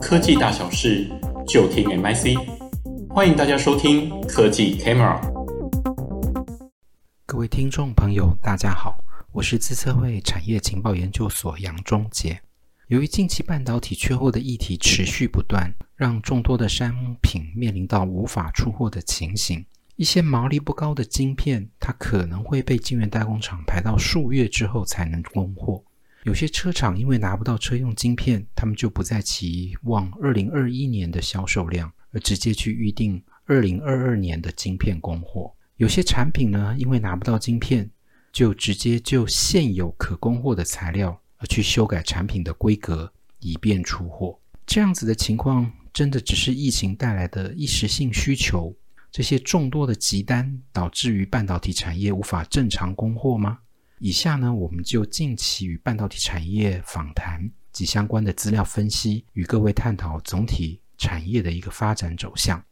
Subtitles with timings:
[0.00, 1.06] 科技大小事
[1.46, 2.34] 就听 MIC，
[3.10, 5.20] 欢迎大家收听科技 Camera。
[7.26, 12.40] 各位听众朋友，大家好，我是资策会产业情报研究所杨忠杰。
[12.88, 19.62] 由于近期半导体缺货的议题持续不断，让众多的商品面临到无法出货的情形。
[19.96, 25.84] 一些毛利不高的晶片，它可能会被晶圆代工厂排到数月之后才能供货。
[26.24, 35.50] 有些车厂因为拿不到车用晶片，他们就不再期望二零二一年的销售量，而直接去预定二零二二年的晶片供货。
[35.76, 37.90] 有些产品呢，因为拿不到晶片，
[38.32, 44.38] 就直接就现有可供货的材料而去修改产品的规格，以便出货。
[44.66, 48.76] 这样子的情况，真的只是疫情带来的一时性需求？
[49.10, 53.58] 这些众多的急单导致于半导体产业无法正常供货吗？
[54.02, 57.38] 以下呢，我们就近期与半导体产业访谈
[57.70, 62.64] 及相关的资料分析，与各位探讨总体产业的一个发展走向。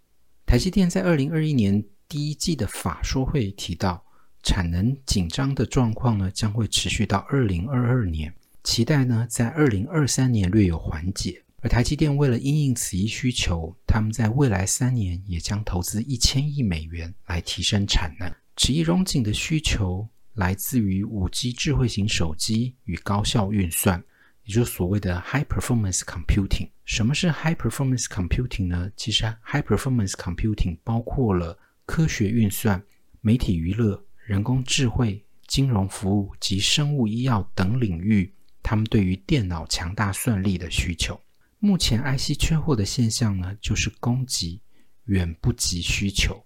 [0.46, 4.02] 台积电在二零二一年第一季的法说会提到，
[4.42, 11.42] 产能紧张的状况呢将会持续到二零二二年，期待呢在二零二三年略有缓解。
[11.60, 18.32] 而台积电为了因应此一需求，他们在未来三年也将投资一千亿美元来提升产能。
[18.56, 20.08] 此一荣景的需求
[20.39, 24.00] 来自于五 G 智慧型手机与高效运算，
[24.44, 26.70] 也就是所谓的 High Performance Computing。
[26.84, 28.89] 什么是 High Performance Computing 呢？
[28.97, 32.81] 其实 High Performance Computing 包括了科学运算、
[33.20, 41.20] 媒体娱乐、人工智慧、金融服务及生物医药等领域，他们对于电脑强大算力的需求。
[41.59, 44.61] 目前 IC 缺货的现象呢，就是供给
[45.06, 46.41] 远不及需求。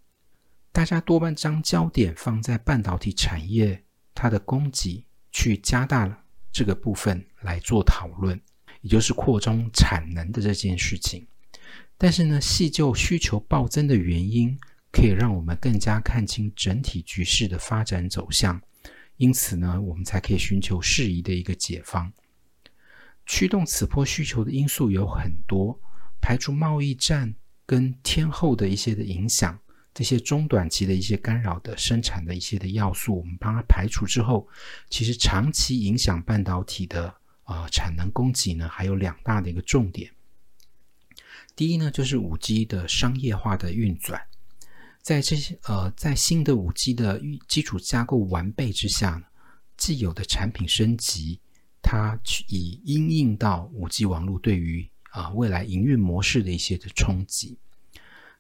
[0.73, 3.85] 大家多半将焦点放在半导体产业
[4.15, 6.19] 它的供给，去加大了
[6.51, 8.41] 这个部分来做讨论，
[8.81, 11.27] 也就是扩充产能的这件事情。
[11.99, 14.59] 但是呢，细究需求暴增的原因，
[14.91, 18.61] 可以让我们更加看清整体局势的发展走向。
[19.19, 22.11] 因此呢，我们才可以寻求适宜的一个解方。
[23.27, 25.79] 驱动此波需求的因素有很多，
[26.21, 27.33] 排除贸易战
[27.67, 29.57] 跟天后的一些的影响，
[29.95, 34.49] 这些中短期的一些干扰的生产的一些的要素，我们帮它排除之后，
[34.89, 37.15] 其实长期影响半导体的
[37.45, 40.11] 呃产能供给呢，还有两大的一个重点。
[41.55, 44.23] 第一呢，就是五 G 的商业化的运转，
[45.03, 49.23] 在这些呃在新的五 G 的基础架构完备之下，
[49.77, 51.41] 既有的产品升级。
[51.85, 57.59] 它去以因应到五 G 网络对于啊未来营运模式的一些的冲击。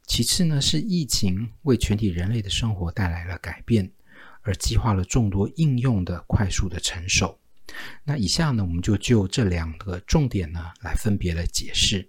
[0.06, 3.90] 其次呢，是疫情为全体人类的生活带来了改变，
[4.42, 7.38] 而激化了众多应用的快速的成熟。
[8.04, 12.08] 那以下呢，我们就就这两个重点呢来分别来解释。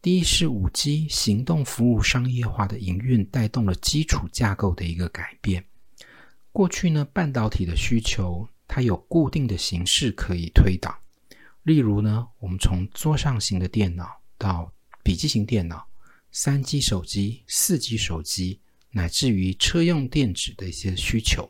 [0.00, 5.64] 第一是五 G 行动服务商业化的营运带动了基础架构的一个改变。
[6.52, 8.48] 过去呢，半导体的需求。
[8.66, 10.98] 它有固定的形式可以推导，
[11.64, 14.08] 例如呢，我们从桌上型的电脑
[14.38, 15.86] 到笔记型电脑、
[16.36, 18.58] 三 G 手机、四 G 手机，
[18.90, 21.48] 乃至于车用电子的一些需求。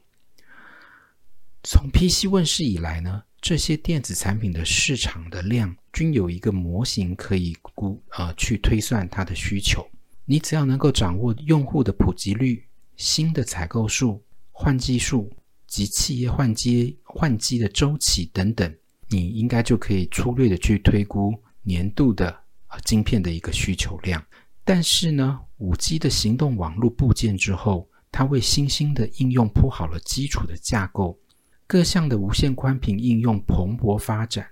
[1.63, 9.89] 从 PC 问世以来呢，这些电子产品的市场的量均有一个模型可以估呃去推算它的需求。
[10.27, 12.63] 你只要能够掌握用户的普及率、
[12.95, 15.33] 新的采购数、换机数。
[15.67, 18.73] 及企业换机换机的周期等等，
[19.09, 22.31] 你应该就可以粗略的去推估年度的
[22.69, 24.25] 啊晶片的一个需求量。
[24.65, 31.19] 但是呢，五 G 的行动网络部件之后，它为新兴的应用铺好了基础的架构，
[31.67, 34.47] 各项的无线宽频应用蓬勃发展。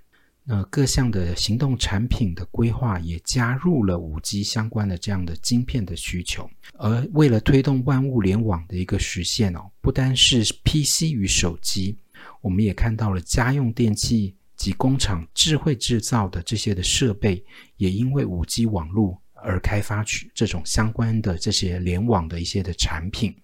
[0.44, 11.96] 那各项的行动产品的规划也加入了五 G 相关的这样的晶片的需求，而为了推动万物联网的一个实现哦，不单是 PC 与手机，
[12.40, 17.44] 我们也看到了家用电器及工厂智慧制造的这些的设备，
[17.76, 23.34] 也因为五 G 网络而开发出这种相关的这些联网的一些的产品，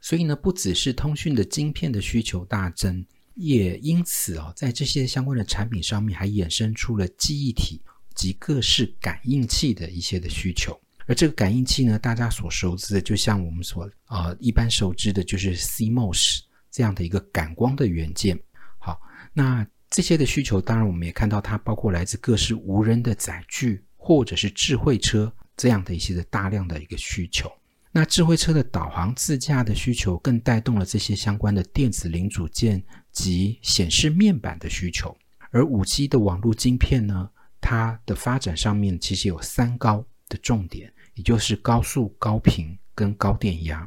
[0.00, 3.04] 所以呢，不只是通讯的晶片的需求大增。
[3.34, 7.80] 也因此哦，在这些相关的产品上面，还衍生出了记忆体
[8.14, 10.78] 及各式感应器的一些的需求。
[11.06, 18.38] 而这个感应器呢，大家所熟知的，就像我们所呃一般熟知的，就是 CMOS 这样的一个感光的元件。
[18.78, 19.00] 好，
[19.32, 27.52] 那这些的需求，当然我们也看到它包括来自各式无人的载具，或者是智慧车这样的一些的大量的一个需求。
[27.92, 32.82] 那智慧车的导航自驾的需求，更带动了这些相关的电子零组件
[33.12, 35.14] 及显示面板的需求。
[35.50, 37.28] 而五 G 的网络晶片呢，
[37.60, 43.86] 它的发展上面其实有三高的重点，也就是高速、高频跟高电压。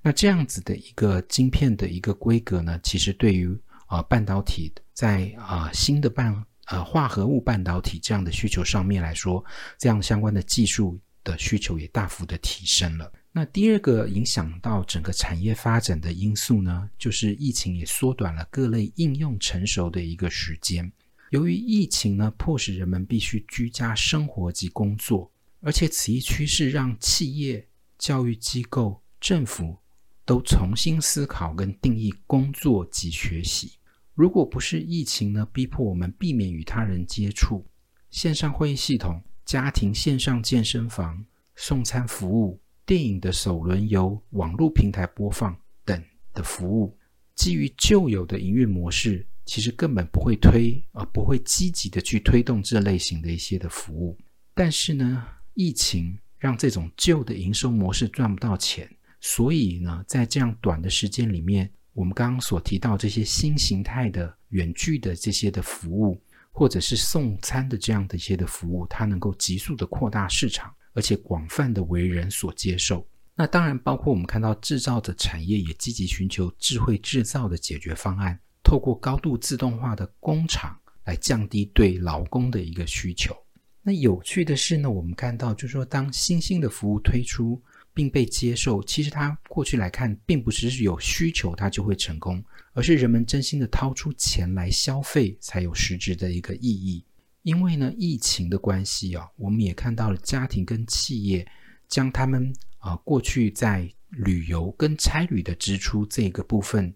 [0.00, 3.50] 那这样子的一个晶片的一个规格呢，其实对于
[3.86, 9.44] 啊、呃、半导体在啊、呃、新的半呃化合物半导体这样的需求上面来说，
[9.78, 13.12] 这样相关的技术的需求也大幅的提升了。
[13.30, 20.90] 那第二个影响到整个产业发展的因素呢，就是疫情也缩短了各类应用成熟的一个时间。
[21.30, 25.30] 由于疫情呢，迫使人们必须居家生活及工作，
[25.60, 27.68] 而且此一趋势让企业、
[27.98, 29.76] 教育机构、政府
[30.24, 33.77] 都重新思考跟定义工作及学习。
[34.18, 37.64] 如果不是疫情呢，逼迫我们避免与他人接触，
[38.10, 41.24] 线上会议系统、家庭线上健身房、
[41.54, 46.02] 送餐服务、电影的首轮由网络平台播放等
[46.34, 46.98] 的服务，
[47.36, 54.18] 基于旧有的营运模式，其实根本不会推，而、不会积极的去推动这类型的一些的服务。
[54.52, 55.24] 但是呢，
[55.54, 58.90] 疫情让这种旧的营收模式赚不到钱。
[59.20, 66.22] 所以呢，在这样短的时间里面，我们刚刚所提到这些新形态的远距的这些的服务，
[66.52, 73.04] 或者是送餐的这样的一些的服务，它能够急速的扩大市场，而且广泛的为人所接受。
[73.34, 83.36] 那当然，包括我们看到制造的产业也积极寻求智慧制造的解决方案，透过高度自动化的工厂来降低对劳工的一个需求。
[83.82, 87.60] 那有趣的是呢，我们看到就是说，当新兴的服务推出，
[87.98, 92.40] 并被接受，其实它过去来看，并不是有需求它就会成功，
[92.72, 97.04] 而是人们真心的掏出钱来消费，才有实质的一个意义。
[97.42, 101.44] 因为呢，疫情的关系啊，我们也看到了家庭跟企业
[101.88, 106.94] 将他们啊过去在旅游跟差旅的支出这个部分，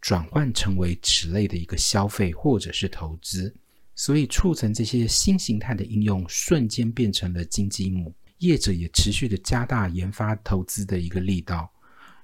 [0.00, 3.54] 转换成为此类的一个消费或者是投资，
[3.94, 8.12] 所以促成这些新形态的应用瞬间变成了金鸡母。
[8.40, 11.70] 业者也持续的加大研发投资的一个力道，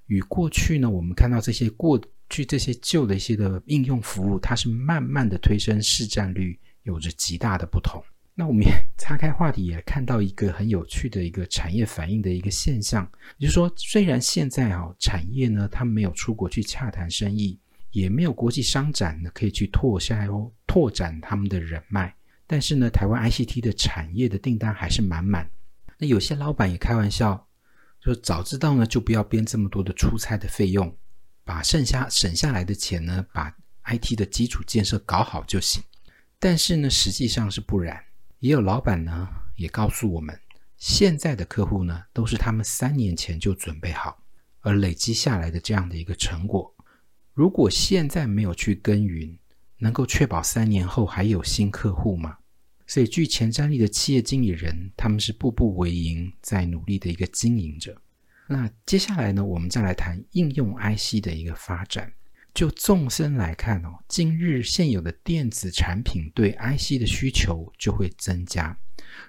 [0.06, 1.98] 与过去呢，我们看到这些过
[2.28, 8.02] 去这些旧的一些的应用服务，它是慢慢的推升市占率，有着极大的不同。
[8.34, 17.58] 那我们也岔开话题，也看到一个很有趣的一个产业反应的一个现象，就是说，虽然现在啊，产业呢，他们没有出国去洽谈生意，
[17.92, 22.14] 也没有国际商展呢可以去拓下哦拓展他们的人脉，
[22.46, 25.48] 但是呢，台湾 ICT 的产业的订单还是满满。
[25.98, 27.48] 那有些老板也开玩笑，
[28.00, 30.96] 说早知道呢，就不要编这么多的出差的费用，
[31.44, 35.82] 把剩下省下来的钱呢，把 IT 的基础建设搞好就行。
[36.38, 38.04] 但是呢，实际上是不然。
[38.40, 40.38] 也有老板呢，也告诉我们，
[40.76, 44.22] 现在的客户呢，都是他们三年前就准备好，
[44.60, 46.74] 而累积下来的这样的一个成果。
[47.32, 49.38] 如果现在没有去耕耘，
[49.78, 52.36] 能够确保三年后还有新客户吗？
[52.86, 58.00] 所以，具前瞻力的企业经理人，他们是步步为营，在努力的一个经营者。
[58.48, 62.12] 那接下来呢，我们再来谈应用 IC 的一个发展。
[62.54, 68.74] 就纵深来看哦，今日现有的电子产品对 IC 的需求就会增加，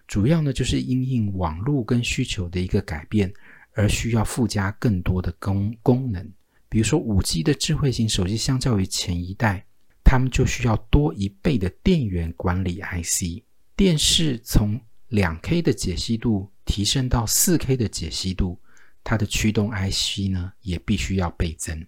[0.08, 3.34] 主要呢就是因应网络跟需求的一个改变，
[3.74, 6.32] 而需要附加更多的功功能。
[6.70, 9.66] 比如说，五 G 的智慧型手机相较于前一代，
[10.06, 13.44] 他们就需要多一倍的电源管理 IC。
[13.78, 18.60] 电视从两 K 的解析度提升到四 K 的解析度，
[19.04, 21.86] 它的驱动 IC 呢也必须要倍增。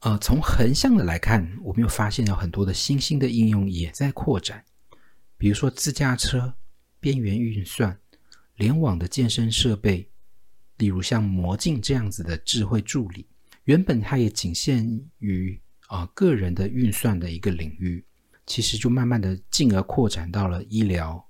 [0.00, 4.64] 呃，从横向的来看，我们又发现有很多的新兴的应用也在扩展，
[5.36, 6.52] 比如说自驾车、
[6.98, 7.96] 边缘运算、
[8.56, 10.10] 联网的健身设备，
[10.78, 13.24] 例如像魔镜这样子的智慧助理，
[13.62, 14.84] 原本它也仅限
[15.18, 18.04] 于啊、个人的运算的一个领域，
[18.44, 21.24] 其实就慢慢的进而扩展到了医疗。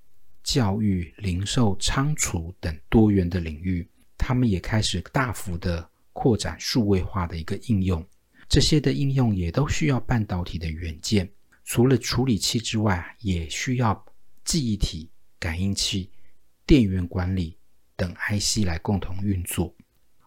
[0.49, 3.87] 教育、零售、仓储等多元的领域，
[4.17, 8.03] 他们也开始大幅的扩展数位化的一个应用。
[8.49, 11.31] 这些的应用也都需要半导体的元件，
[11.67, 14.07] 除了处理器之外，也需要
[14.43, 16.11] 记忆体、感应器、
[16.67, 17.59] 电源管理
[17.95, 19.75] 等 IC 来共同运作。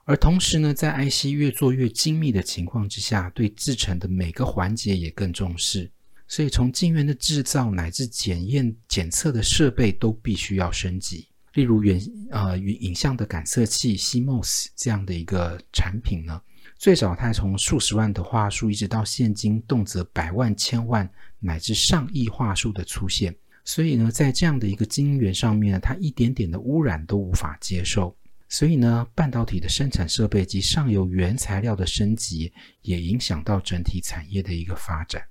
[0.03, 5.89] 而同时呢，在 IC 越做越精密的情况之下，对制程的每个环节也更重视。
[6.31, 11.27] 所以，从晶圆的制造乃至检验、检测的设备都必须要升级。
[11.55, 16.41] 例如远，远呃与影像的感测器 CMOS 这样的一个产品呢，
[16.77, 21.07] 最早它从数十万的话术，一直到现今动辄百万、千万
[21.37, 23.35] 乃至上亿话术的出现。
[23.65, 28.15] 所以呢，在这样的一个晶圆上面，它一点点的污染都无法接受。
[28.47, 35.21] 所以呢，半导体的生产设备及上游原材料的升级，也影响到整体产业的一个发展。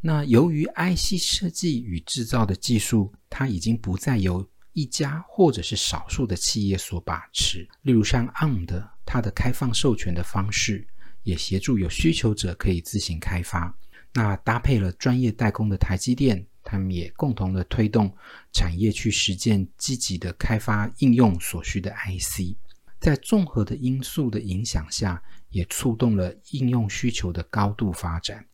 [0.00, 7.68] 那由于 IC 设计与制造的技术它已经不再由一家或者是少数的企业所把持。
[7.82, 10.86] 例如像 ARM 的，它的开放授权的方式，
[11.24, 13.76] 也协助有需求者可以自行开发。
[14.14, 18.14] 那搭配了专业代工的台积电，他们也共同的推动
[18.52, 22.56] 产业去实践积极的开发应用所需的 IC。
[23.00, 28.44] 在综合的因素的影响下，也触动了应用需求的高度发展。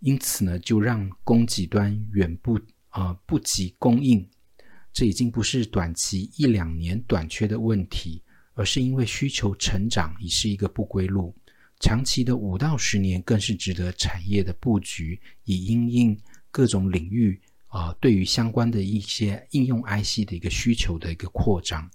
[0.00, 2.60] 因此呢，就让供给端远不
[2.90, 4.28] 呃不及供应，
[4.92, 8.22] 这已经不是短期一两年短缺的问题，
[8.54, 11.34] 而是因为需求成长已是一个不归路，
[11.80, 16.18] 长期的五到十年更是值得产业的布局，以因应
[16.50, 21.90] 各种领域啊、对于相关的一些应用 IC 的一个需求的一个扩张。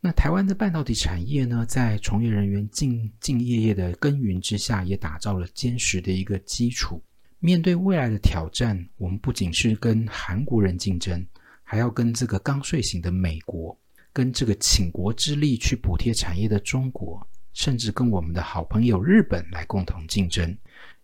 [0.00, 7.02] 那台湾的半导体产业呢，在从业人员兢兢业业的耕耘之下，也打造了坚实的一个基础。
[7.40, 11.26] 面对未来的挑战，我们不仅是跟韩国人竞争，
[11.64, 13.76] 还要跟这个刚睡醒的美国，
[14.12, 17.20] 跟这个倾国之力去补贴产业的中国，
[17.52, 20.56] 甚至跟我们的好朋友日本来共同竞争。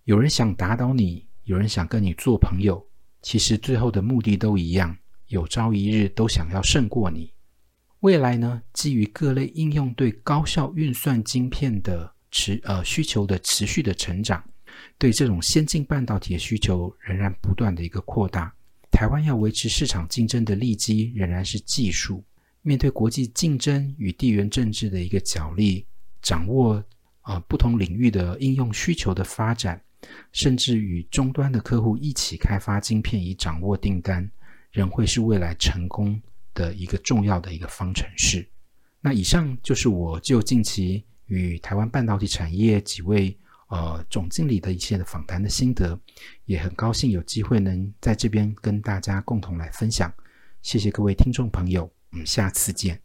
[0.05, 2.85] 有人想打倒你，有人想跟你做朋友，
[3.23, 4.97] 其实最后的目的都一样，
[5.27, 7.34] 有朝一日都想要胜过你。
[8.05, 14.45] 未来呢，基于各类应用对高效运算晶片的持呃需求的持续的成长，
[14.99, 18.55] 对这种先进半导体的需求仍然不断的一个扩大。
[18.91, 22.23] 台湾要维持市场竞争的利基仍然是技术。
[22.61, 25.87] 面对国际竞争与地缘政治的一个角力，
[26.21, 26.85] 掌握、
[27.23, 29.83] 呃、不同领域的应用需求的发展，
[30.31, 34.31] 甚至与终端的客户一起开发晶片以掌握订单，
[34.73, 36.21] 仍会是未来成功
[36.55, 38.49] 的一个重要的一个方程式。
[39.01, 43.37] 那以上就是我就近期与台湾半导体产业几位
[43.69, 45.99] 呃总经理的一些的访谈的心得，
[46.47, 50.13] 也很高兴有机会能在这边跟大家共同来分享。
[50.63, 52.99] 谢谢各位听众朋友，我们下次见。